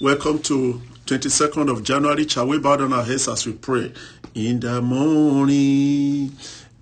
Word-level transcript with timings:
Welcome 0.00 0.40
to 0.40 0.80
22nd 1.06 1.70
of 1.70 1.84
January. 1.84 2.26
Shall 2.26 2.48
we 2.48 2.58
bow 2.58 2.76
down 2.76 2.92
our 2.92 3.04
heads 3.04 3.28
as 3.28 3.46
we 3.46 3.52
pray? 3.52 3.92
In 4.34 4.58
the 4.58 4.82
morning, 4.82 6.36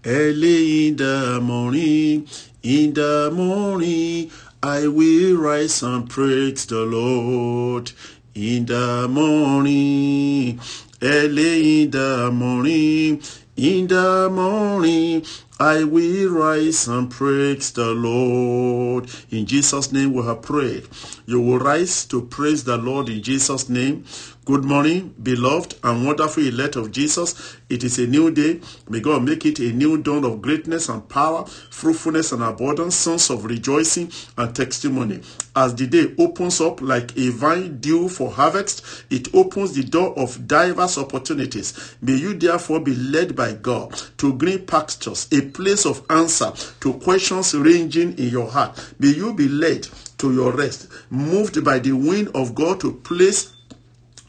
early 0.07 0.89
in 0.89 0.97
the 0.97 1.39
morning, 1.43 2.27
in 2.63 2.95
the 2.95 3.31
morning, 3.33 4.31
I 4.63 4.89
will 4.89 5.37
rise 5.37 5.83
and 5.83 6.09
praise 6.09 6.65
the 6.67 6.81
Lord. 6.87 7.93
In 8.35 8.65
the 8.67 9.07
morning, 9.11 10.61
early 11.03 11.83
in 11.83 11.91
the 11.91 12.31
morning, 12.33 13.23
in 13.57 13.87
the 13.87 14.31
morning, 14.33 15.27
I 15.61 15.85
will 15.85 16.31
rise 16.31 16.89
and 16.89 17.11
praise 17.11 17.73
the 17.73 17.93
Lord. 17.93 19.11
In 19.31 19.45
Jesus' 19.45 19.93
name 19.93 20.15
we 20.15 20.25
have 20.25 20.41
prayed. 20.41 20.89
You 21.27 21.43
will 21.43 21.59
rise 21.59 22.07
to 22.07 22.23
praise 22.23 22.65
the 22.65 22.79
Lord 22.79 23.11
in 23.11 23.23
Jesus' 23.23 23.69
name. 23.69 24.07
Good 24.47 24.65
morning, 24.65 25.15
beloved 25.23 25.75
and 25.85 26.07
wonderful 26.07 26.47
elect 26.47 26.77
of 26.77 26.93
Jesus. 26.93 27.59
It 27.69 27.85
is 27.85 27.99
a 27.99 28.07
new 28.07 28.31
day. 28.31 28.63
May 28.89 29.01
God 29.01 29.23
make 29.23 29.45
it 29.45 29.59
a 29.59 29.71
new 29.71 29.99
dawn 29.99 30.25
of 30.25 30.41
greatness 30.41 30.89
and 30.89 31.07
power, 31.07 31.45
fruitfulness 31.45 32.33
and 32.33 32.43
abundance, 32.43 32.95
sons 32.97 33.29
of 33.29 33.45
rejoicing 33.45 34.11
and 34.39 34.57
testimony. 34.57 35.21
As 35.57 35.75
the 35.75 35.87
day 35.89 36.15
opens 36.17 36.61
up 36.61 36.81
like 36.81 37.17
a 37.17 37.31
vine 37.31 37.79
due 37.81 38.09
for 38.09 38.31
harvest, 38.31 38.85
it 39.11 39.35
opens 39.35 39.73
the 39.73 39.83
door 39.83 40.17
of 40.17 40.47
diverse 40.47 40.97
opportunities. 40.97 41.97
May 42.01 42.15
you 42.15 42.35
therefore 42.35 42.81
be 42.81 42.95
led 42.95 43.35
by 43.35 43.55
God 43.55 44.01
to 44.19 44.35
green 44.35 44.65
pastures, 44.65 45.27
a 45.33 45.41
place 45.43 45.87
of 45.87 46.05
answer 46.09 46.53
to 46.81 46.93
questions 46.95 47.53
ranging 47.55 48.17
in 48.17 48.29
your 48.29 48.49
heart. 48.49 48.79
May 49.01 49.09
you 49.09 49.35
be 49.35 49.49
led 49.49 49.89
to 50.19 50.33
your 50.33 50.53
rest, 50.53 50.87
moved 51.11 51.65
by 51.65 51.81
the 51.81 51.93
wind 51.93 52.31
of 52.35 52.55
God 52.55 52.81
to 52.81 52.93
place 52.93 53.53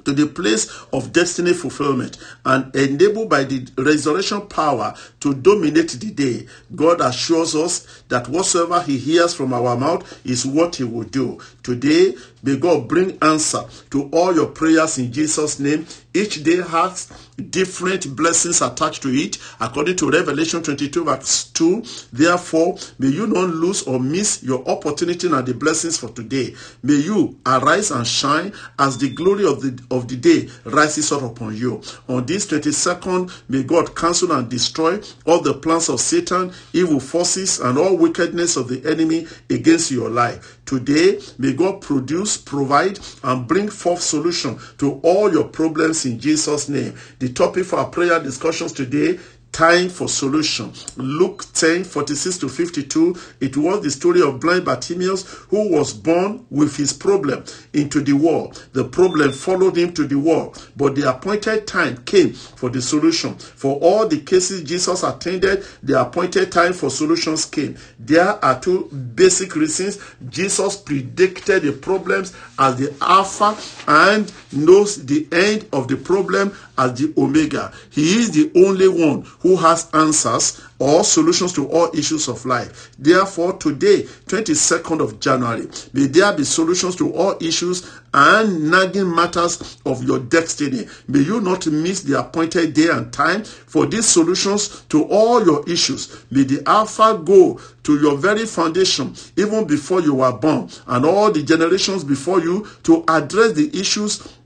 to 0.05 0.13
the 0.13 0.27
place 0.27 0.69
of 0.93 1.13
destiny 1.13 1.53
fulfillment 1.53 2.17
and 2.45 2.75
enabled 2.75 3.29
by 3.29 3.43
the 3.43 3.67
resurrection 3.77 4.41
power 4.47 4.95
to 5.19 5.33
dominate 5.33 5.89
the 5.91 6.11
day. 6.11 6.47
God 6.75 7.01
assures 7.01 7.55
us 7.55 8.03
that 8.09 8.27
whatsoever 8.27 8.81
he 8.81 8.97
hears 8.97 9.33
from 9.33 9.53
our 9.53 9.77
mouth 9.77 10.19
is 10.25 10.45
what 10.45 10.75
he 10.77 10.83
will 10.83 11.03
do. 11.03 11.39
Today, 11.63 12.15
may 12.43 12.57
God 12.57 12.87
bring 12.87 13.17
answer 13.21 13.65
to 13.91 14.09
all 14.11 14.33
your 14.33 14.47
prayers 14.47 14.97
in 14.97 15.11
Jesus' 15.11 15.59
name. 15.59 15.85
Each 16.13 16.43
day 16.43 16.61
has 16.61 17.09
different 17.49 18.15
blessings 18.17 18.61
attached 18.61 19.01
to 19.03 19.09
it, 19.09 19.37
according 19.61 19.95
to 19.95 20.09
Revelation 20.09 20.61
22, 20.61 21.05
verse 21.05 21.45
2. 21.51 21.83
Therefore, 22.11 22.77
may 22.99 23.07
you 23.07 23.27
not 23.27 23.49
lose 23.49 23.83
or 23.83 23.97
miss 23.97 24.43
your 24.43 24.67
opportunity 24.67 25.27
and 25.27 25.45
the 25.45 25.53
blessings 25.53 25.97
for 25.97 26.09
today. 26.09 26.53
May 26.83 26.95
you 26.95 27.39
arise 27.45 27.91
and 27.91 28.05
shine 28.05 28.51
as 28.77 28.97
the 28.97 29.09
glory 29.09 29.45
of 29.45 29.61
the 29.61 29.81
of 29.89 30.09
the 30.09 30.17
day 30.17 30.49
rises 30.65 31.13
up 31.13 31.21
upon 31.21 31.55
you. 31.55 31.81
On 32.09 32.25
this 32.25 32.45
22nd, 32.45 33.31
may 33.47 33.63
God 33.63 33.95
cancel 33.95 34.33
and 34.33 34.49
destroy 34.49 34.99
all 35.25 35.39
the 35.39 35.53
plans 35.53 35.87
of 35.87 36.01
Satan, 36.01 36.51
evil 36.73 36.99
forces, 36.99 37.59
and 37.61 37.77
all 37.77 37.95
wickedness 37.95 38.57
of 38.57 38.67
the 38.67 38.85
enemy 38.89 39.27
against 39.49 39.91
your 39.91 40.09
life. 40.09 40.59
Today, 40.65 41.19
may 41.37 41.53
God 41.53 41.81
produce, 41.81 42.37
provide, 42.37 42.99
and 43.23 43.47
bring 43.47 43.69
forth 43.69 44.01
solution 44.01 44.57
to 44.77 44.99
all 45.03 45.31
your 45.31 45.45
problems 45.45 46.00
in 46.05 46.19
Jesus' 46.19 46.69
name. 46.69 46.95
The 47.19 47.29
topic 47.29 47.65
for 47.65 47.79
our 47.79 47.89
prayer 47.89 48.19
discussions 48.19 48.73
today 48.73 49.19
time 49.51 49.89
for 49.89 50.07
solution. 50.07 50.71
Luke 50.97 51.45
10 51.53 51.83
46 51.83 52.37
to 52.39 52.49
52. 52.49 53.15
It 53.41 53.57
was 53.57 53.81
the 53.83 53.91
story 53.91 54.21
of 54.21 54.39
blind 54.39 54.65
Bartimaeus 54.65 55.23
who 55.49 55.71
was 55.71 55.93
born 55.93 56.45
with 56.49 56.77
his 56.77 56.93
problem 56.93 57.43
into 57.73 58.01
the 58.01 58.13
world. 58.13 58.65
The 58.73 58.85
problem 58.85 59.31
followed 59.31 59.77
him 59.77 59.93
to 59.93 60.07
the 60.07 60.17
world, 60.17 60.69
but 60.77 60.95
the 60.95 61.09
appointed 61.09 61.67
time 61.67 61.97
came 62.05 62.33
for 62.33 62.69
the 62.69 62.81
solution. 62.81 63.35
For 63.35 63.77
all 63.79 64.07
the 64.07 64.21
cases 64.21 64.63
Jesus 64.63 65.03
attended, 65.03 65.65
the 65.83 65.99
appointed 66.01 66.51
time 66.51 66.73
for 66.73 66.89
solutions 66.89 67.45
came. 67.45 67.77
There 67.99 68.43
are 68.43 68.59
two 68.59 68.85
basic 69.15 69.55
reasons 69.55 69.99
Jesus 70.29 70.77
predicted 70.77 71.63
the 71.63 71.73
problems 71.73 72.33
as 72.57 72.77
the 72.77 72.95
Alpha 73.01 73.57
and 73.87 74.31
knows 74.51 75.05
the 75.05 75.27
end 75.31 75.67
of 75.73 75.87
the 75.87 75.97
problem 75.97 76.55
as 76.77 76.99
the 76.99 77.13
Omega. 77.17 77.71
He 77.89 78.17
is 78.19 78.31
the 78.31 78.51
only 78.55 78.87
one 78.87 79.23
who 79.41 79.55
has 79.55 79.89
answers 79.93 80.61
or 80.79 81.03
solutions 81.03 81.53
to 81.53 81.67
all 81.69 81.89
issues 81.95 82.27
of 82.27 82.45
life. 82.45 82.91
Therefore, 82.97 83.53
today, 83.53 84.03
22nd 84.27 85.01
of 85.01 85.19
January, 85.19 85.67
may 85.93 86.07
there 86.07 86.33
be 86.33 86.43
solutions 86.43 86.95
to 86.97 87.13
all 87.13 87.35
issues 87.41 87.89
and 88.13 88.69
nagging 88.69 89.13
matters 89.13 89.77
of 89.85 90.03
your 90.03 90.19
destiny. 90.19 90.87
May 91.07 91.19
you 91.19 91.39
not 91.39 91.67
miss 91.67 92.01
the 92.01 92.19
appointed 92.19 92.73
day 92.73 92.89
and 92.89 93.11
time 93.11 93.43
for 93.43 93.85
these 93.85 94.07
solutions 94.07 94.81
to 94.89 95.03
all 95.05 95.43
your 95.45 95.67
issues. 95.69 96.23
May 96.31 96.43
the 96.43 96.61
Alpha 96.67 97.21
go 97.23 97.59
to 97.83 97.99
your 97.99 98.17
very 98.17 98.45
foundation 98.45 99.15
even 99.37 99.65
before 99.65 100.01
you 100.01 100.15
were 100.15 100.33
born 100.33 100.69
and 100.87 101.05
all 101.05 101.31
the 101.31 101.41
generations 101.43 102.03
before 102.03 102.41
you 102.41 102.67
to 102.83 103.03
address 103.07 103.53
the 103.53 103.69
issues 103.79 104.37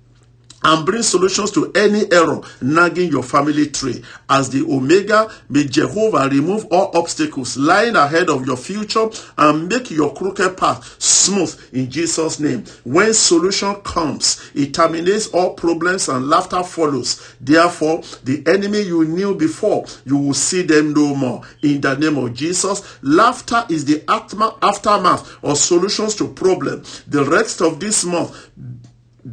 and 0.65 0.83
bring 0.83 1.03
solutions 1.03 1.51
to 1.51 1.71
any 1.75 2.11
error 2.11 2.41
nagging 2.59 3.11
your 3.11 3.21
family 3.21 3.67
tree. 3.67 4.03
As 4.27 4.49
the 4.49 4.63
Omega, 4.63 5.31
may 5.47 5.65
Jehovah 5.65 6.27
remove 6.27 6.65
all 6.71 6.89
obstacles 6.97 7.55
lying 7.55 7.95
ahead 7.95 8.29
of 8.29 8.47
your 8.47 8.57
future 8.57 9.07
and 9.37 9.69
make 9.69 9.91
your 9.91 10.11
crooked 10.15 10.57
path 10.57 10.95
smooth 10.99 11.55
in 11.71 11.91
Jesus' 11.91 12.39
name. 12.39 12.65
When 12.83 13.13
solution 13.13 13.75
comes, 13.81 14.51
it 14.55 14.73
terminates 14.73 15.27
all 15.27 15.53
problems 15.53 16.09
and 16.09 16.27
laughter 16.27 16.63
follows. 16.63 17.35
Therefore, 17.39 18.01
the 18.23 18.43
enemy 18.47 18.81
you 18.81 19.05
knew 19.05 19.35
before, 19.35 19.85
you 20.03 20.17
will 20.17 20.33
see 20.33 20.63
them 20.63 20.93
no 20.93 21.13
more. 21.13 21.43
In 21.61 21.79
the 21.81 21.95
name 21.95 22.17
of 22.17 22.33
Jesus, 22.33 22.97
laughter 23.03 23.65
is 23.69 23.85
the 23.85 24.03
aftermath 24.09 25.43
of 25.43 25.57
solutions 25.59 26.15
to 26.15 26.27
problems. 26.27 27.03
The 27.03 27.23
rest 27.23 27.61
of 27.61 27.79
this 27.79 28.03
month, 28.03 28.49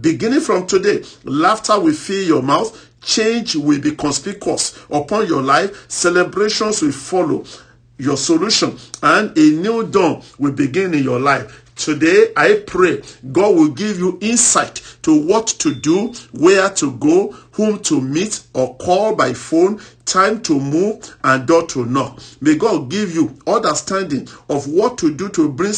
Beginning 0.00 0.40
from 0.40 0.66
today, 0.66 1.04
laughter 1.24 1.78
will 1.78 1.92
fill 1.92 2.24
your 2.24 2.42
mouth, 2.42 2.90
change 3.02 3.56
will 3.56 3.78
be 3.78 3.94
conspicuous 3.94 4.78
upon 4.90 5.26
your 5.26 5.42
life, 5.42 5.84
celebrations 5.90 6.80
will 6.80 6.92
follow 6.92 7.44
your 7.98 8.16
solution, 8.16 8.78
and 9.02 9.36
a 9.36 9.50
new 9.50 9.86
dawn 9.86 10.22
will 10.38 10.52
begin 10.52 10.94
in 10.94 11.02
your 11.04 11.20
life. 11.20 11.74
Today, 11.76 12.32
I 12.36 12.62
pray 12.66 13.02
God 13.32 13.54
will 13.54 13.68
give 13.68 13.98
you 13.98 14.18
insight 14.22 14.80
to 15.02 15.26
what 15.26 15.46
to 15.48 15.74
do, 15.74 16.14
where 16.32 16.70
to 16.70 16.92
go, 16.92 17.32
whom 17.52 17.80
to 17.80 18.00
meet 18.00 18.44
or 18.54 18.74
call 18.76 19.14
by 19.14 19.34
phone, 19.34 19.80
time 20.06 20.42
to 20.44 20.58
move, 20.58 21.16
and 21.24 21.46
door 21.46 21.66
to 21.68 21.84
knock. 21.84 22.18
May 22.40 22.56
God 22.56 22.90
give 22.90 23.14
you 23.14 23.36
understanding 23.46 24.28
of 24.48 24.68
what 24.68 24.96
to 24.98 25.12
do 25.12 25.28
to 25.30 25.50
bring 25.50 25.72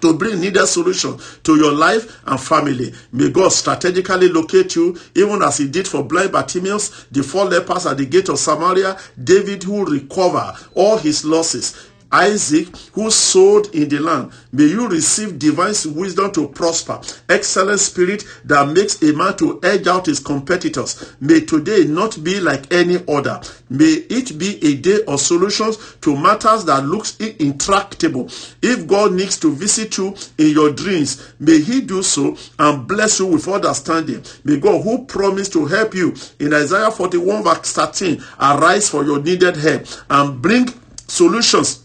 to 0.00 0.14
bring 0.14 0.40
needed 0.40 0.66
solution 0.66 1.18
to 1.42 1.56
your 1.56 1.72
life 1.72 2.20
and 2.26 2.40
family. 2.40 2.92
May 3.12 3.30
God 3.30 3.52
strategically 3.52 4.28
locate 4.28 4.74
you, 4.76 4.98
even 5.14 5.42
as 5.42 5.58
he 5.58 5.68
did 5.68 5.86
for 5.86 6.02
blind 6.04 6.32
Bartimaeus, 6.32 7.06
the 7.10 7.22
four 7.22 7.44
lepers 7.44 7.86
at 7.86 7.98
the 7.98 8.06
gate 8.06 8.28
of 8.28 8.38
Samaria, 8.38 8.98
David 9.22 9.62
who 9.62 9.84
recover 9.84 10.54
all 10.74 10.96
his 10.96 11.24
losses. 11.24 11.89
Isaac, 12.12 12.68
who 12.92 13.10
sowed 13.10 13.72
in 13.74 13.88
the 13.88 14.00
land, 14.00 14.32
may 14.52 14.64
you 14.64 14.88
receive 14.88 15.38
divine 15.38 15.74
wisdom 15.94 16.32
to 16.32 16.48
prosper, 16.48 17.00
excellent 17.28 17.78
spirit 17.80 18.24
that 18.44 18.68
makes 18.68 19.00
a 19.02 19.12
man 19.12 19.36
to 19.36 19.60
edge 19.62 19.86
out 19.86 20.06
his 20.06 20.18
competitors. 20.18 21.14
May 21.20 21.40
today 21.42 21.84
not 21.84 22.22
be 22.24 22.40
like 22.40 22.72
any 22.72 22.98
other. 23.08 23.40
May 23.68 24.04
it 24.10 24.36
be 24.38 24.62
a 24.64 24.76
day 24.76 25.00
of 25.06 25.20
solutions 25.20 25.96
to 26.00 26.16
matters 26.16 26.64
that 26.64 26.84
looks 26.84 27.16
intractable. 27.18 28.28
If 28.60 28.86
God 28.86 29.12
needs 29.12 29.38
to 29.40 29.54
visit 29.54 29.96
you 29.98 30.16
in 30.38 30.50
your 30.50 30.72
dreams, 30.72 31.32
may 31.38 31.60
he 31.60 31.80
do 31.80 32.02
so 32.02 32.36
and 32.58 32.88
bless 32.88 33.20
you 33.20 33.26
with 33.26 33.46
understanding. 33.46 34.24
May 34.44 34.58
God 34.58 34.82
who 34.82 35.04
promised 35.04 35.52
to 35.52 35.66
help 35.66 35.94
you 35.94 36.14
in 36.38 36.52
Isaiah 36.52 36.90
41 36.90 37.44
verse 37.44 37.72
13 37.72 38.22
arise 38.40 38.88
for 38.88 39.04
your 39.04 39.22
needed 39.22 39.56
help 39.56 39.86
and 40.08 40.40
bring 40.42 40.68
solutions 41.06 41.79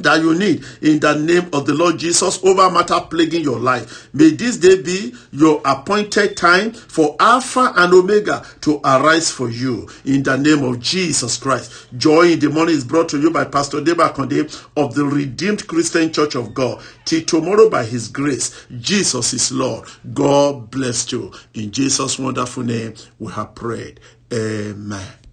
that 0.00 0.20
you 0.20 0.34
need 0.34 0.64
in 0.82 1.00
the 1.00 1.14
name 1.14 1.48
of 1.52 1.66
the 1.66 1.74
Lord 1.74 1.98
Jesus 1.98 2.42
over 2.44 2.70
matter 2.70 3.00
plaguing 3.00 3.42
your 3.42 3.58
life. 3.58 4.08
May 4.14 4.30
this 4.30 4.56
day 4.56 4.80
be 4.80 5.14
your 5.32 5.60
appointed 5.64 6.36
time 6.36 6.72
for 6.72 7.16
Alpha 7.20 7.72
and 7.76 7.92
Omega 7.92 8.44
to 8.62 8.80
arise 8.84 9.30
for 9.30 9.50
you 9.50 9.88
in 10.04 10.22
the 10.22 10.36
name 10.36 10.64
of 10.64 10.80
Jesus 10.80 11.36
Christ. 11.36 11.88
Joy 11.96 12.32
in 12.32 12.38
the 12.40 12.50
morning 12.50 12.74
is 12.74 12.84
brought 12.84 13.08
to 13.10 13.20
you 13.20 13.30
by 13.30 13.44
Pastor 13.44 13.80
Deba 13.80 14.14
Konde 14.14 14.66
of 14.76 14.94
the 14.94 15.04
Redeemed 15.04 15.66
Christian 15.66 16.12
Church 16.12 16.34
of 16.34 16.54
God. 16.54 16.82
Till 17.04 17.24
tomorrow 17.24 17.70
by 17.70 17.84
his 17.84 18.08
grace, 18.08 18.66
Jesus 18.80 19.32
is 19.32 19.52
Lord. 19.52 19.88
God 20.12 20.70
bless 20.70 21.10
you. 21.12 21.32
In 21.54 21.70
Jesus' 21.70 22.18
wonderful 22.18 22.62
name, 22.62 22.94
we 23.18 23.32
have 23.32 23.54
prayed. 23.54 24.00
Amen. 24.32 25.27